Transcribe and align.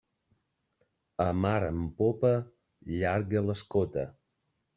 A 1.25 1.27
mar 1.41 1.59
en 1.67 1.83
popa, 1.99 2.33
llarga 2.95 3.45
l'escota. 3.51 4.09